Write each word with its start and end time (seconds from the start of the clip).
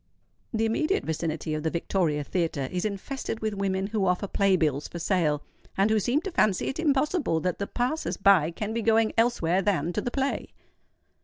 The 0.51 0.65
immediate 0.65 1.03
vicinity 1.03 1.53
of 1.53 1.61
the 1.61 1.69
Victoria 1.69 2.23
Theatre 2.23 2.67
is 2.71 2.85
infested 2.85 3.39
with 3.39 3.53
women 3.53 3.85
who 3.85 4.07
offer 4.07 4.25
play 4.27 4.55
bills 4.55 4.87
for 4.87 4.97
sale, 4.97 5.43
and 5.77 5.91
who 5.91 5.99
seem 5.99 6.21
to 6.21 6.31
fancy 6.31 6.69
it 6.69 6.79
impossible 6.79 7.39
that 7.41 7.59
the 7.59 7.67
passers 7.67 8.17
by 8.17 8.49
can 8.49 8.73
be 8.73 8.81
going 8.81 9.13
elsewhere 9.15 9.61
than 9.61 9.93
to 9.93 10.01
the 10.01 10.09
play. 10.09 10.53